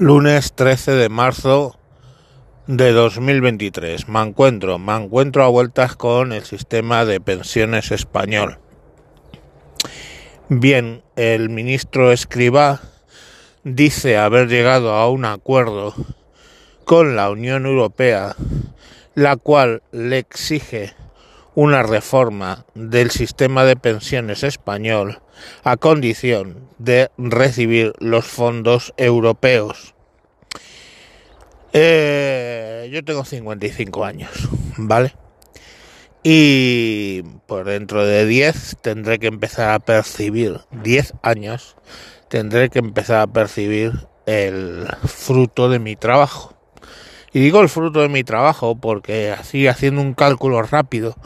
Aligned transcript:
Lunes 0.00 0.54
13 0.54 0.92
de 0.92 1.10
marzo 1.10 1.78
de 2.66 2.92
2023. 2.92 4.08
Me 4.08 4.22
encuentro, 4.22 4.78
me 4.78 4.96
encuentro 4.96 5.44
a 5.44 5.48
vueltas 5.48 5.94
con 5.94 6.32
el 6.32 6.42
sistema 6.44 7.04
de 7.04 7.20
pensiones 7.20 7.90
español. 7.90 8.58
Bien, 10.48 11.02
el 11.16 11.50
ministro 11.50 12.12
Escribá 12.12 12.80
dice 13.62 14.16
haber 14.16 14.48
llegado 14.48 14.94
a 14.94 15.10
un 15.10 15.26
acuerdo 15.26 15.94
con 16.86 17.14
la 17.14 17.28
Unión 17.28 17.66
Europea, 17.66 18.36
la 19.14 19.36
cual 19.36 19.82
le 19.92 20.16
exige 20.16 20.94
una 21.54 21.82
reforma 21.82 22.64
del 22.74 23.10
sistema 23.10 23.64
de 23.64 23.76
pensiones 23.76 24.42
español 24.42 25.20
a 25.64 25.76
condición 25.76 26.68
de 26.78 27.10
recibir 27.18 27.92
los 27.98 28.26
fondos 28.26 28.94
europeos. 28.96 29.94
Eh, 31.72 32.88
yo 32.92 33.04
tengo 33.04 33.24
55 33.24 34.04
años, 34.04 34.48
¿vale? 34.76 35.14
Y 36.22 37.22
por 37.46 37.64
dentro 37.64 38.04
de 38.04 38.26
10 38.26 38.76
tendré 38.82 39.18
que 39.18 39.28
empezar 39.28 39.70
a 39.70 39.78
percibir, 39.78 40.60
10 40.70 41.14
años, 41.22 41.76
tendré 42.28 42.68
que 42.68 42.80
empezar 42.80 43.20
a 43.20 43.26
percibir 43.26 44.06
el 44.26 44.86
fruto 45.06 45.70
de 45.70 45.78
mi 45.78 45.96
trabajo. 45.96 46.54
Y 47.32 47.40
digo 47.40 47.60
el 47.60 47.68
fruto 47.68 48.00
de 48.00 48.08
mi 48.08 48.24
trabajo 48.24 48.76
porque 48.76 49.30
así 49.30 49.68
haciendo 49.68 50.00
un 50.00 50.14
cálculo 50.14 50.62
rápido, 50.62 51.16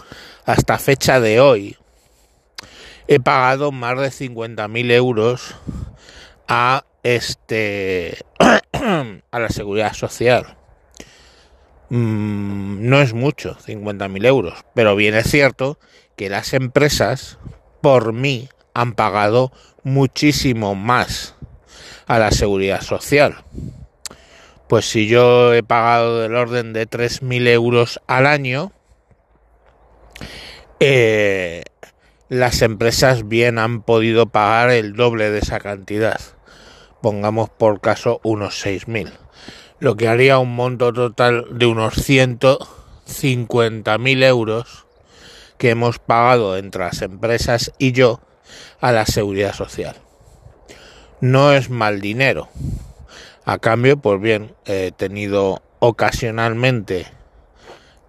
hasta 0.44 0.78
fecha 0.78 1.18
de 1.18 1.40
hoy, 1.40 1.78
he 3.08 3.20
pagado 3.20 3.72
más 3.72 3.98
de 3.98 4.08
50.000 4.08 4.92
euros 4.92 5.56
a 6.46 6.84
este 7.02 8.18
a 9.30 9.38
la 9.38 9.48
seguridad 9.48 9.94
social. 9.94 10.56
Mm, 11.88 12.86
no 12.88 13.00
es 13.00 13.14
mucho, 13.14 13.56
50.000 13.56 14.26
euros, 14.26 14.64
pero 14.74 14.96
bien 14.96 15.14
es 15.14 15.30
cierto 15.30 15.78
que 16.16 16.28
las 16.28 16.52
empresas 16.52 17.38
por 17.80 18.12
mí 18.12 18.48
han 18.74 18.92
pagado 18.92 19.52
muchísimo 19.84 20.74
más 20.74 21.34
a 22.06 22.18
la 22.18 22.30
seguridad 22.30 22.82
social 22.82 23.44
pues 24.68 24.84
si 24.86 25.06
yo 25.06 25.54
he 25.54 25.62
pagado 25.62 26.20
del 26.20 26.34
orden 26.34 26.72
de 26.72 26.88
3.000 26.88 27.46
euros 27.48 28.00
al 28.06 28.26
año, 28.26 28.72
eh, 30.80 31.64
las 32.28 32.62
empresas 32.62 33.28
bien 33.28 33.58
han 33.58 33.82
podido 33.82 34.24
pagar 34.26 34.70
el 34.70 34.94
doble 34.94 35.30
de 35.30 35.40
esa 35.40 35.60
cantidad. 35.60 36.18
Pongamos 37.02 37.50
por 37.50 37.82
caso 37.82 38.20
unos 38.22 38.64
6.000. 38.64 39.12
Lo 39.80 39.96
que 39.96 40.06
haría 40.08 40.38
un 40.38 40.54
monto 40.54 40.90
total 40.92 41.58
de 41.58 41.66
unos 41.66 42.08
150.000 42.08 44.24
euros 44.24 44.86
que 45.58 45.70
hemos 45.70 45.98
pagado 45.98 46.56
entre 46.56 46.84
las 46.84 47.02
empresas 47.02 47.72
y 47.78 47.90
yo 47.92 48.20
a 48.80 48.92
la 48.92 49.04
seguridad 49.04 49.52
social. 49.52 49.96
No 51.20 51.52
es 51.52 51.68
mal 51.68 52.00
dinero 52.00 52.48
a 53.44 53.58
cambio, 53.58 53.96
pues 53.96 54.20
bien, 54.20 54.54
he 54.64 54.92
tenido 54.92 55.62
ocasionalmente 55.78 57.06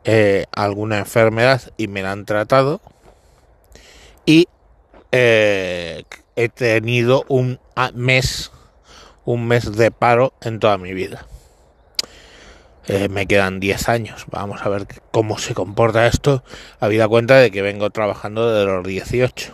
eh, 0.05 0.45
alguna 0.51 0.99
enfermedad 0.99 1.61
y 1.77 1.87
me 1.87 2.03
la 2.03 2.11
han 2.11 2.25
tratado. 2.25 2.79
Y 4.25 4.47
eh, 5.11 6.03
he 6.35 6.49
tenido 6.49 7.25
un 7.27 7.59
mes, 7.93 8.51
un 9.25 9.47
mes 9.47 9.75
de 9.75 9.91
paro 9.91 10.33
en 10.41 10.59
toda 10.59 10.77
mi 10.77 10.93
vida. 10.93 11.27
Eh, 12.87 13.09
me 13.09 13.25
quedan 13.25 13.59
10 13.59 13.89
años. 13.89 14.25
Vamos 14.29 14.61
a 14.61 14.69
ver 14.69 14.87
cómo 15.11 15.37
se 15.37 15.53
comporta 15.53 16.07
esto, 16.07 16.43
habida 16.79 17.07
cuenta 17.07 17.35
de 17.37 17.51
que 17.51 17.61
vengo 17.61 17.89
trabajando 17.89 18.53
de 18.53 18.65
los 18.65 18.85
18. 18.85 19.53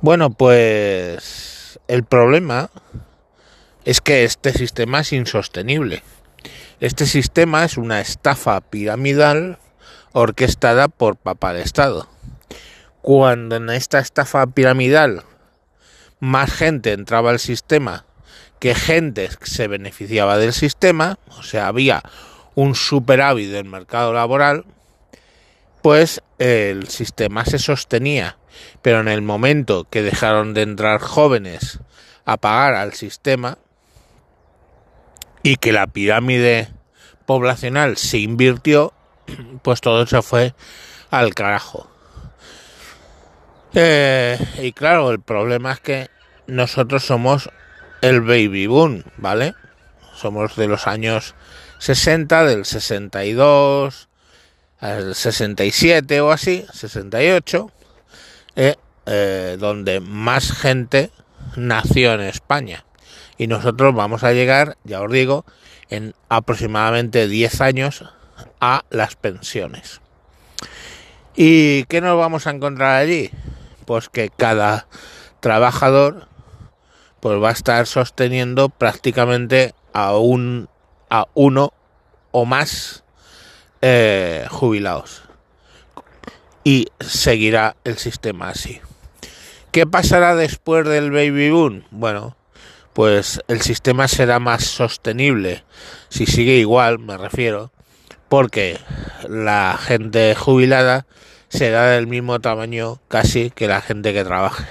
Bueno, 0.00 0.30
pues 0.30 1.80
el 1.88 2.04
problema 2.04 2.70
es 3.90 4.00
que 4.00 4.22
este 4.22 4.52
sistema 4.52 5.00
es 5.00 5.12
insostenible. 5.12 6.04
Este 6.78 7.06
sistema 7.06 7.64
es 7.64 7.76
una 7.76 8.00
estafa 8.00 8.60
piramidal 8.60 9.58
orquestada 10.12 10.86
por 10.86 11.16
Papa 11.16 11.52
de 11.52 11.62
Estado. 11.62 12.08
Cuando 13.02 13.56
en 13.56 13.68
esta 13.68 13.98
estafa 13.98 14.46
piramidal 14.46 15.24
más 16.20 16.52
gente 16.52 16.92
entraba 16.92 17.30
al 17.30 17.40
sistema 17.40 18.04
que 18.60 18.76
gente 18.76 19.28
se 19.42 19.66
beneficiaba 19.66 20.38
del 20.38 20.52
sistema, 20.52 21.18
o 21.36 21.42
sea, 21.42 21.66
había 21.66 22.00
un 22.54 22.76
superávit 22.76 23.50
del 23.50 23.64
mercado 23.64 24.12
laboral, 24.12 24.66
pues 25.82 26.22
el 26.38 26.86
sistema 26.86 27.44
se 27.44 27.58
sostenía. 27.58 28.36
Pero 28.82 29.00
en 29.00 29.08
el 29.08 29.22
momento 29.22 29.88
que 29.90 30.02
dejaron 30.02 30.54
de 30.54 30.62
entrar 30.62 31.00
jóvenes 31.00 31.80
a 32.24 32.36
pagar 32.36 32.74
al 32.74 32.92
sistema, 32.92 33.58
y 35.42 35.56
que 35.56 35.72
la 35.72 35.86
pirámide 35.86 36.68
poblacional 37.26 37.96
se 37.96 38.18
invirtió, 38.18 38.92
pues 39.62 39.80
todo 39.80 40.02
eso 40.02 40.22
fue 40.22 40.54
al 41.10 41.34
carajo. 41.34 41.90
Eh, 43.74 44.38
y 44.60 44.72
claro, 44.72 45.10
el 45.10 45.20
problema 45.20 45.72
es 45.72 45.80
que 45.80 46.08
nosotros 46.46 47.04
somos 47.04 47.50
el 48.00 48.20
baby 48.20 48.66
boom, 48.66 49.04
¿vale? 49.16 49.54
Somos 50.14 50.56
de 50.56 50.66
los 50.66 50.86
años 50.86 51.34
60, 51.78 52.44
del 52.44 52.64
62 52.64 54.08
al 54.80 55.14
67 55.14 56.20
o 56.20 56.32
así, 56.32 56.66
68, 56.72 57.70
eh, 58.56 58.74
eh, 59.06 59.56
donde 59.58 60.00
más 60.00 60.52
gente 60.52 61.10
nació 61.56 62.14
en 62.14 62.22
España 62.22 62.84
y 63.40 63.46
nosotros 63.46 63.94
vamos 63.94 64.22
a 64.22 64.34
llegar, 64.34 64.76
ya 64.84 65.00
os 65.00 65.10
digo, 65.10 65.46
en 65.88 66.14
aproximadamente 66.28 67.26
10 67.26 67.62
años 67.62 68.04
a 68.60 68.84
las 68.90 69.16
pensiones. 69.16 70.02
¿Y 71.34 71.84
qué 71.84 72.02
nos 72.02 72.18
vamos 72.18 72.46
a 72.46 72.50
encontrar 72.50 72.96
allí? 72.96 73.30
Pues 73.86 74.10
que 74.10 74.28
cada 74.28 74.88
trabajador 75.40 76.28
pues 77.20 77.42
va 77.42 77.48
a 77.48 77.52
estar 77.52 77.86
sosteniendo 77.86 78.68
prácticamente 78.68 79.74
a 79.94 80.18
un 80.18 80.68
a 81.08 81.24
uno 81.32 81.72
o 82.32 82.44
más 82.44 83.04
eh, 83.80 84.44
jubilados 84.50 85.22
y 86.62 86.88
seguirá 87.00 87.74
el 87.84 87.96
sistema 87.96 88.50
así. 88.50 88.82
¿Qué 89.72 89.86
pasará 89.86 90.34
después 90.34 90.86
del 90.86 91.10
baby 91.10 91.48
boom? 91.48 91.84
Bueno, 91.90 92.36
pues 92.92 93.40
el 93.48 93.60
sistema 93.60 94.08
será 94.08 94.38
más 94.38 94.64
sostenible 94.64 95.64
si 96.08 96.26
sigue 96.26 96.56
igual, 96.56 96.98
me 96.98 97.16
refiero, 97.16 97.70
porque 98.28 98.78
la 99.28 99.78
gente 99.80 100.34
jubilada 100.34 101.06
será 101.48 101.90
del 101.90 102.06
mismo 102.06 102.40
tamaño 102.40 103.00
casi 103.08 103.50
que 103.50 103.68
la 103.68 103.80
gente 103.80 104.12
que 104.12 104.24
trabaje. 104.24 104.64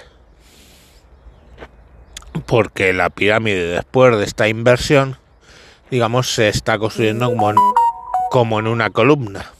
Porque 2.46 2.94
la 2.94 3.10
pirámide 3.10 3.68
después 3.68 4.18
de 4.18 4.24
esta 4.24 4.48
inversión, 4.48 5.18
digamos, 5.92 6.34
se 6.34 6.50
está 6.50 6.78
construyendo 6.78 7.30
como 7.30 7.52
en, 7.52 7.58
como 8.32 8.60
en 8.60 8.68
una 8.68 8.90
columna. 8.90 9.52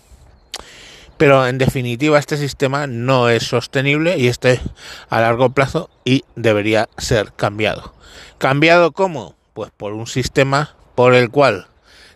Pero 1.20 1.46
en 1.46 1.58
definitiva 1.58 2.18
este 2.18 2.38
sistema 2.38 2.88
no 2.88 3.28
es 3.28 3.44
sostenible 3.44 4.18
y 4.18 4.30
este 4.30 4.62
a 5.10 5.20
largo 5.20 5.50
plazo 5.50 5.90
y 6.06 6.24
debería 6.38 6.88
ser 6.98 7.34
cambiado. 7.34 7.94
¿Cambiado 8.38 8.94
cómo? 8.94 9.36
Pues 9.54 9.70
por 9.76 9.92
un 9.92 10.08
sistema 10.08 10.78
por 10.96 11.14
el 11.14 11.30
cual 11.30 11.68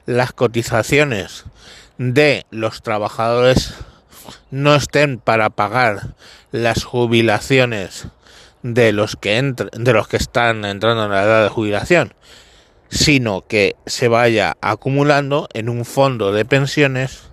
las 0.06 0.32
cotizaciones 0.32 1.44
de 1.98 2.46
los 2.50 2.82
trabajadores 2.82 3.74
no 4.52 4.74
estén 4.74 5.18
para 5.20 5.50
pagar 5.50 6.16
las 6.54 6.86
jubilaciones 6.86 8.08
de 8.62 8.94
los 8.94 9.18
que 9.18 9.54
de 9.74 9.94
los 9.94 10.08
que 10.08 10.16
están 10.16 10.64
entrando 10.64 11.04
en 11.04 11.12
la 11.12 11.24
edad 11.24 11.44
de 11.44 11.50
jubilación, 11.50 12.14
sino 12.88 13.46
que 13.46 13.76
se 13.86 14.08
vaya 14.08 14.56
acumulando 14.62 15.50
en 15.54 15.68
un 15.68 15.84
fondo 15.84 16.32
de 16.32 16.46
pensiones 16.46 17.33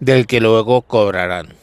del 0.00 0.26
que 0.26 0.40
luego 0.40 0.82
cobrarán. 0.82 1.54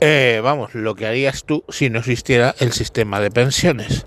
Eh, 0.00 0.40
vamos, 0.42 0.74
lo 0.74 0.94
que 0.94 1.06
harías 1.06 1.44
tú 1.44 1.64
si 1.68 1.88
no 1.88 2.00
existiera 2.00 2.54
el 2.58 2.72
sistema 2.72 3.20
de 3.20 3.30
pensiones. 3.30 4.06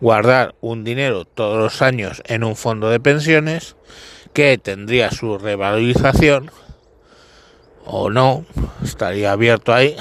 Guardar 0.00 0.54
un 0.60 0.84
dinero 0.84 1.24
todos 1.24 1.58
los 1.58 1.82
años 1.82 2.22
en 2.26 2.44
un 2.44 2.56
fondo 2.56 2.90
de 2.90 3.00
pensiones 3.00 3.76
que 4.32 4.58
tendría 4.58 5.10
su 5.10 5.38
revalorización 5.38 6.50
o 7.84 8.10
no, 8.10 8.44
estaría 8.84 9.32
abierto 9.32 9.72
ahí 9.72 9.96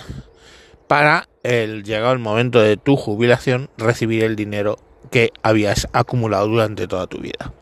para 0.87 1.29
el 1.43 1.83
llegado 1.83 2.13
el 2.13 2.19
momento 2.19 2.61
de 2.61 2.77
tu 2.77 2.97
jubilación 2.97 3.69
recibir 3.77 4.23
el 4.23 4.35
dinero 4.35 4.77
que 5.11 5.31
habías 5.41 5.87
acumulado 5.93 6.47
durante 6.47 6.87
toda 6.87 7.07
tu 7.07 7.19
vida. 7.19 7.53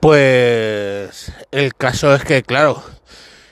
Pues 0.00 1.32
el 1.50 1.74
caso 1.74 2.14
es 2.14 2.24
que, 2.24 2.42
claro, 2.42 2.82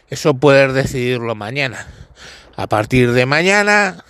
eso 0.09 0.35
puedes 0.35 0.73
decidirlo 0.75 1.35
mañana. 1.35 1.87
A 2.57 2.67
partir 2.67 3.13
de 3.13 3.27
mañana, 3.27 4.05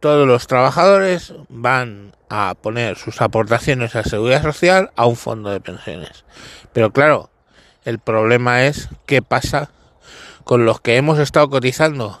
todos 0.00 0.26
los 0.26 0.46
trabajadores 0.46 1.34
van 1.48 2.14
a 2.28 2.54
poner 2.60 2.96
sus 2.96 3.20
aportaciones 3.20 3.96
a 3.96 4.04
seguridad 4.04 4.42
social 4.42 4.90
a 4.96 5.06
un 5.06 5.16
fondo 5.16 5.50
de 5.50 5.60
pensiones. 5.60 6.24
Pero 6.72 6.92
claro, 6.92 7.30
el 7.84 7.98
problema 7.98 8.64
es 8.64 8.88
qué 9.06 9.22
pasa 9.22 9.70
con 10.44 10.66
los 10.66 10.80
que 10.80 10.96
hemos 10.96 11.18
estado 11.18 11.48
cotizando, 11.48 12.20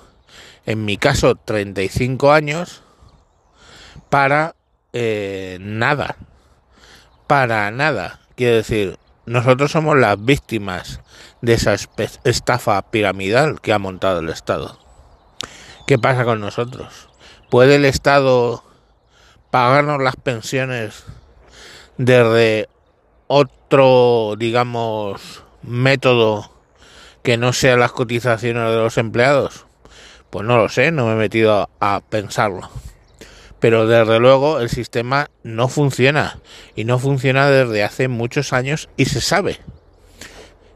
en 0.66 0.84
mi 0.84 0.96
caso 0.96 1.34
35 1.34 2.32
años, 2.32 2.82
para 4.08 4.54
eh, 4.92 5.58
nada. 5.60 6.16
Para 7.26 7.70
nada. 7.70 8.20
Quiero 8.36 8.56
decir, 8.56 8.98
nosotros 9.26 9.72
somos 9.72 9.96
las 9.96 10.22
víctimas 10.22 11.00
de 11.40 11.54
esa 11.54 11.74
estafa 12.24 12.90
piramidal 12.90 13.60
que 13.60 13.72
ha 13.72 13.78
montado 13.78 14.20
el 14.20 14.28
Estado. 14.28 14.78
¿Qué 15.86 15.98
pasa 15.98 16.24
con 16.24 16.40
nosotros? 16.40 17.08
¿Puede 17.50 17.76
el 17.76 17.84
Estado 17.84 18.62
pagarnos 19.50 20.02
las 20.02 20.16
pensiones 20.16 21.04
desde 21.96 22.68
otro, 23.26 24.34
digamos, 24.36 25.42
método 25.62 26.50
que 27.22 27.38
no 27.38 27.52
sea 27.52 27.76
las 27.76 27.92
cotizaciones 27.92 28.70
de 28.70 28.76
los 28.76 28.98
empleados? 28.98 29.66
Pues 30.28 30.46
no 30.46 30.58
lo 30.58 30.68
sé, 30.68 30.90
no 30.90 31.06
me 31.06 31.12
he 31.12 31.16
metido 31.16 31.70
a 31.80 32.00
pensarlo 32.10 32.68
pero 33.64 33.86
desde 33.86 34.20
luego 34.20 34.60
el 34.60 34.68
sistema 34.68 35.30
no 35.42 35.68
funciona 35.68 36.38
y 36.76 36.84
no 36.84 36.98
funciona 36.98 37.48
desde 37.48 37.82
hace 37.82 38.08
muchos 38.08 38.52
años 38.52 38.90
y 38.98 39.06
se 39.06 39.22
sabe 39.22 39.58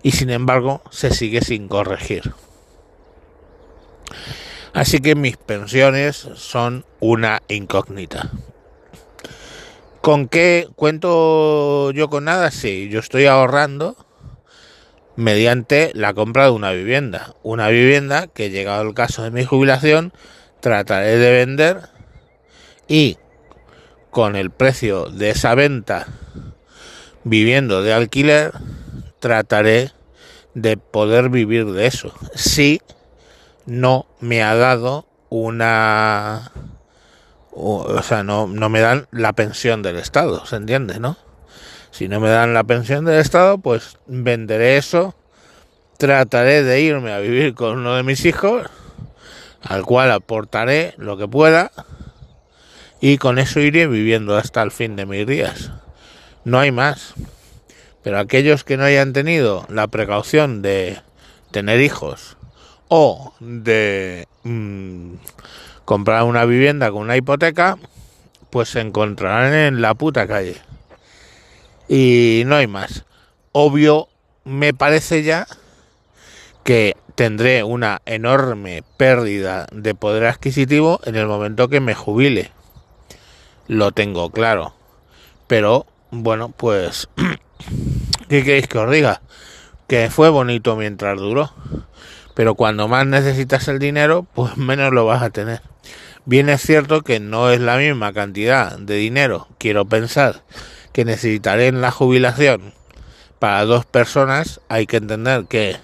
y 0.03 0.13
sin 0.13 0.31
embargo 0.31 0.81
se 0.89 1.11
sigue 1.11 1.43
sin 1.43 1.69
corregir. 1.69 2.33
Así 4.73 5.01
que 5.01 5.15
mis 5.15 5.37
pensiones 5.37 6.31
son 6.37 6.87
una 6.99 7.43
incógnita. 7.49 8.31
¿Con 10.01 10.27
qué 10.27 10.67
cuento 10.75 11.91
yo 11.91 12.09
con 12.09 12.25
nada? 12.25 12.51
Sí, 12.51 12.89
yo 12.89 13.01
estoy 13.01 13.27
ahorrando 13.27 13.99
mediante 15.15 15.91
la 15.93 16.15
compra 16.15 16.45
de 16.45 16.53
una 16.53 16.73
vivienda. 16.73 17.35
Una 17.43 17.69
vivienda 17.69 18.29
que 18.29 18.49
llegado 18.49 18.81
el 18.81 18.95
caso 18.95 19.25
de 19.25 19.31
mi 19.31 19.45
jubilación 19.45 20.15
trataré 20.63 21.19
de 21.19 21.33
vender 21.33 21.98
y 22.89 23.19
con 24.11 24.35
el 24.35 24.51
precio 24.51 25.07
de 25.07 25.31
esa 25.31 25.55
venta 25.55 26.07
viviendo 27.23 27.83
de 27.83 27.93
alquiler 27.93 28.53
trataré 29.21 29.93
de 30.55 30.77
poder 30.77 31.29
vivir 31.29 31.67
de 31.67 31.87
eso. 31.87 32.13
Si 32.35 32.81
no 33.67 34.07
me 34.21 34.43
ha 34.43 34.55
dado 34.57 35.07
una 35.29 36.51
o 37.51 38.03
sea 38.03 38.23
no, 38.23 38.47
no 38.47 38.69
me 38.69 38.81
dan 38.81 39.07
la 39.11 39.33
pensión 39.33 39.83
del 39.83 39.97
estado 39.97 40.47
se 40.47 40.57
entiende 40.57 41.01
no 41.01 41.17
si 41.91 42.09
no 42.09 42.21
me 42.21 42.29
dan 42.29 42.55
la 42.55 42.65
pensión 42.65 43.05
del 43.05 43.19
estado 43.19 43.59
pues 43.59 43.99
venderé 44.07 44.77
eso 44.77 45.15
trataré 45.99 46.63
de 46.63 46.81
irme 46.81 47.13
a 47.13 47.19
vivir 47.19 47.55
con 47.55 47.79
uno 47.79 47.97
de 47.97 48.05
mis 48.05 48.25
hijos 48.25 48.63
al 49.63 49.85
cual 49.85 50.13
aportaré 50.13 50.95
lo 50.99 51.17
que 51.17 51.27
pueda 51.27 51.73
y 53.01 53.19
con 53.19 53.39
eso 53.39 53.61
iré 53.61 53.87
viviendo 53.87 54.37
hasta 54.37 54.63
el 54.63 54.71
fin 54.71 54.97
de 54.97 55.07
mis 55.07 55.27
días. 55.27 55.71
No 56.45 56.59
hay 56.59 56.73
más. 56.73 57.15
Pero 58.03 58.19
aquellos 58.19 58.65
que 58.65 58.77
no 58.77 58.85
hayan 58.85 59.13
tenido 59.13 59.67
la 59.69 59.87
precaución 59.87 60.63
de 60.63 60.99
tener 61.51 61.81
hijos 61.81 62.37
o 62.89 63.35
de 63.41 64.27
mm, 64.45 65.15
comprar 65.85 66.25
una 66.25 66.45
vivienda 66.45 66.91
con 66.91 67.03
una 67.03 67.17
hipoteca, 67.17 67.77
pues 68.51 68.71
se 68.71 68.81
encontrarán 68.81 69.55
en 69.55 69.83
la 69.83 69.95
puta 69.95 70.27
calle. 70.27 70.57
Y 71.89 72.43
no 72.47 72.57
hay 72.57 72.67
más. 72.67 73.05
Obvio, 73.53 74.09
me 74.45 74.75
parece 74.75 75.23
ya 75.23 75.47
que 76.65 76.97
tendré 77.15 77.63
una 77.63 78.01
enorme 78.07 78.83
pérdida 78.97 79.67
de 79.73 79.95
poder 79.95 80.27
adquisitivo 80.27 81.01
en 81.05 81.17
el 81.17 81.27
momento 81.27 81.69
que 81.69 81.81
me 81.81 81.95
jubile 81.95 82.53
lo 83.69 83.93
tengo 83.93 84.31
claro. 84.31 84.75
Pero 85.47 85.87
bueno, 86.11 86.49
pues, 86.49 87.09
¿qué 88.29 88.43
queréis 88.43 88.67
que 88.67 88.79
os 88.79 88.91
diga? 88.91 89.21
Que 89.87 90.11
fue 90.11 90.31
bonito 90.31 90.75
mientras 90.75 91.19
duró. 91.19 91.53
Pero 92.35 92.55
cuando 92.55 92.89
más 92.89 93.07
necesitas 93.07 93.69
el 93.69 93.79
dinero, 93.79 94.27
pues 94.35 94.57
menos 94.57 94.93
lo 94.93 95.05
vas 95.07 95.23
a 95.23 95.31
tener. 95.31 95.61
Bien 96.25 96.49
es 96.49 96.61
cierto 96.61 97.03
que 97.03 97.21
no 97.21 97.51
es 97.51 97.61
la 97.61 97.79
misma 97.79 98.13
cantidad 98.13 98.79
de 98.79 98.97
dinero, 98.97 99.49
quiero 99.57 99.87
pensar, 99.87 100.43
que 100.93 101.07
necesitaré 101.07 101.69
en 101.69 101.81
la 101.81 101.91
jubilación 101.91 102.75
para 103.39 103.65
dos 103.65 103.87
personas. 103.87 104.61
Hay 104.69 104.87
que 104.87 104.99
entender 104.99 105.47
que 105.47 105.77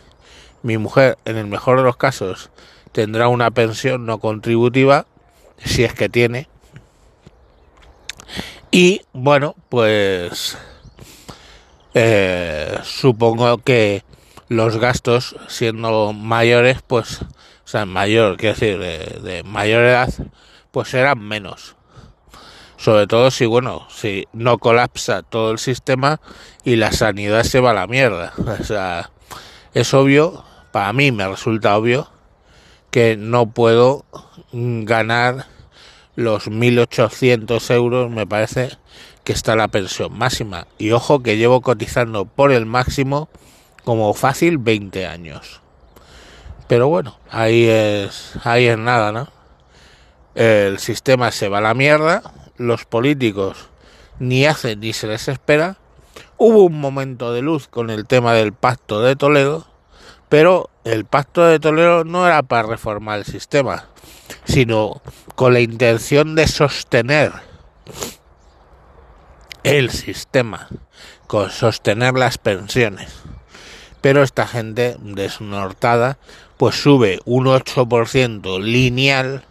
mi 0.62 0.76
mujer, 0.76 1.16
en 1.24 1.38
el 1.38 1.46
mejor 1.46 1.78
de 1.78 1.84
los 1.84 1.96
casos, 1.96 2.50
tendrá 2.92 3.28
una 3.28 3.50
pensión 3.52 4.04
no 4.04 4.18
contributiva, 4.18 5.06
si 5.64 5.82
es 5.82 5.94
que 5.94 6.10
tiene, 6.10 6.48
y 8.74 9.02
bueno, 9.12 9.54
pues 9.68 10.58
eh, 11.94 12.76
supongo 12.82 13.58
que 13.58 14.02
los 14.48 14.78
gastos 14.78 15.36
siendo 15.46 16.12
mayores, 16.12 16.82
pues, 16.84 17.22
o 17.22 17.26
sea, 17.66 17.86
mayor, 17.86 18.36
quiero 18.36 18.56
decir, 18.56 18.80
de, 18.80 19.44
mayor 19.44 19.84
edad, 19.84 20.12
pues 20.72 20.88
serán 20.88 21.20
menos. 21.20 21.76
Sobre 22.76 23.06
todo 23.06 23.30
si, 23.30 23.46
bueno, 23.46 23.86
si 23.90 24.26
no 24.32 24.58
colapsa 24.58 25.22
todo 25.22 25.52
el 25.52 25.60
sistema 25.60 26.20
y 26.64 26.74
la 26.74 26.90
sanidad 26.90 27.44
se 27.44 27.60
va 27.60 27.70
a 27.70 27.74
la 27.74 27.86
mierda. 27.86 28.32
O 28.60 28.64
sea, 28.64 29.12
es 29.72 29.94
obvio, 29.94 30.44
para 30.72 30.92
mí 30.92 31.12
me 31.12 31.28
resulta 31.28 31.76
obvio, 31.76 32.10
que 32.90 33.16
no 33.16 33.52
puedo 33.52 34.04
ganar 34.50 35.53
los 36.16 36.48
1.800 36.48 37.74
euros 37.74 38.10
me 38.10 38.26
parece 38.26 38.70
que 39.24 39.32
está 39.32 39.56
la 39.56 39.68
pensión 39.68 40.16
máxima. 40.16 40.66
Y 40.78 40.92
ojo 40.92 41.22
que 41.22 41.36
llevo 41.36 41.60
cotizando 41.60 42.24
por 42.24 42.52
el 42.52 42.66
máximo 42.66 43.28
como 43.84 44.14
fácil 44.14 44.58
20 44.58 45.06
años. 45.06 45.60
Pero 46.68 46.88
bueno, 46.88 47.18
ahí 47.30 47.66
es, 47.66 48.32
ahí 48.44 48.66
es 48.66 48.78
nada, 48.78 49.12
¿no? 49.12 49.28
El 50.34 50.78
sistema 50.78 51.30
se 51.30 51.48
va 51.48 51.58
a 51.58 51.62
la 51.62 51.74
mierda, 51.74 52.22
los 52.56 52.84
políticos 52.84 53.68
ni 54.18 54.46
hacen 54.46 54.80
ni 54.80 54.92
se 54.92 55.06
les 55.06 55.28
espera. 55.28 55.76
Hubo 56.36 56.64
un 56.64 56.80
momento 56.80 57.32
de 57.32 57.42
luz 57.42 57.68
con 57.68 57.90
el 57.90 58.06
tema 58.06 58.32
del 58.34 58.52
pacto 58.52 59.00
de 59.02 59.16
Toledo, 59.16 59.66
pero 60.28 60.70
el 60.84 61.04
pacto 61.04 61.44
de 61.44 61.60
Toledo 61.60 62.04
no 62.04 62.26
era 62.26 62.42
para 62.42 62.68
reformar 62.68 63.18
el 63.18 63.24
sistema, 63.24 63.86
sino 64.44 65.00
con 65.34 65.52
la 65.52 65.60
intención 65.60 66.34
de 66.34 66.46
sostener 66.46 67.32
el 69.62 69.90
sistema, 69.90 70.68
con 71.26 71.50
sostener 71.50 72.14
las 72.14 72.38
pensiones. 72.38 73.12
Pero 74.00 74.22
esta 74.22 74.46
gente 74.46 74.96
desnortada 75.00 76.18
pues 76.56 76.76
sube 76.76 77.20
un 77.24 77.46
8% 77.46 78.60
lineal 78.62 79.44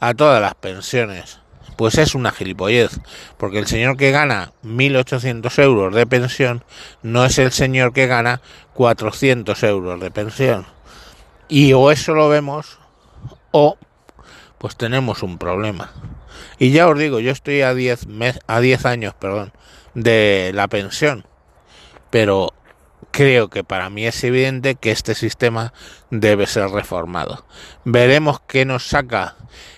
a 0.00 0.14
todas 0.14 0.40
las 0.40 0.54
pensiones. 0.54 1.40
Pues 1.78 1.96
es 1.96 2.16
una 2.16 2.32
gilipollez, 2.32 2.98
porque 3.36 3.60
el 3.60 3.68
señor 3.68 3.96
que 3.96 4.10
gana 4.10 4.50
1.800 4.64 5.62
euros 5.62 5.94
de 5.94 6.08
pensión 6.08 6.64
no 7.02 7.24
es 7.24 7.38
el 7.38 7.52
señor 7.52 7.92
que 7.92 8.08
gana 8.08 8.40
400 8.74 9.62
euros 9.62 10.00
de 10.00 10.10
pensión. 10.10 10.66
Y 11.46 11.74
o 11.74 11.92
eso 11.92 12.14
lo 12.14 12.28
vemos 12.28 12.80
o 13.52 13.78
pues 14.58 14.74
tenemos 14.74 15.22
un 15.22 15.38
problema. 15.38 15.92
Y 16.58 16.72
ya 16.72 16.88
os 16.88 16.98
digo, 16.98 17.20
yo 17.20 17.30
estoy 17.30 17.62
a 17.62 17.74
10 17.74 18.08
a 18.48 18.58
10 18.58 18.84
años, 18.84 19.14
perdón, 19.14 19.52
de 19.94 20.50
la 20.54 20.66
pensión. 20.66 21.26
Pero 22.10 22.54
creo 23.18 23.50
que 23.50 23.64
para 23.64 23.90
mí 23.90 24.06
es 24.06 24.22
evidente 24.22 24.76
que 24.76 24.92
este 24.92 25.16
sistema 25.16 25.72
debe 26.08 26.46
ser 26.46 26.70
reformado. 26.70 27.44
Veremos 27.84 28.38
qué 28.46 28.64
nos 28.64 28.86
saca 28.86 29.34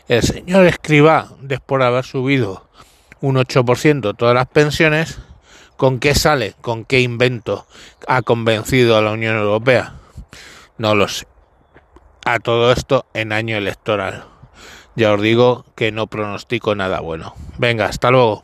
el 0.09 0.23
señor 0.23 0.67
Escribá 0.67 1.29
después 1.41 1.81
de 1.81 1.87
haber 1.87 2.05
subido 2.05 2.69
un 3.23 3.37
8% 3.37 4.15
todas 4.15 4.35
las 4.35 4.47
pensiones. 4.49 5.21
¿Con 5.79 6.01
qué 6.01 6.15
sale? 6.15 6.55
¿Con 6.61 6.85
qué 6.85 7.01
invento 7.01 7.67
ha 8.07 8.21
convencido 8.21 8.99
a 8.99 9.01
la 9.01 9.13
Unión 9.13 9.39
Europea? 9.39 9.95
No 10.77 10.95
lo 10.95 11.09
sé. 11.09 11.27
A 12.27 12.41
todo 12.41 12.73
esto 12.73 13.07
en 13.15 13.33
año 13.33 13.57
electoral 13.57 14.27
ya 14.97 15.15
os 15.15 15.23
digo 15.23 15.65
que 15.77 15.93
no 15.93 16.09
pronostico 16.09 16.75
nada 16.75 17.01
bueno. 17.01 17.35
Venga, 17.57 17.87
hasta 17.87 18.11
luego. 18.11 18.43